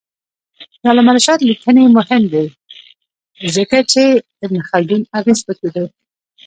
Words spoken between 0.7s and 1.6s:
د علامه رشاد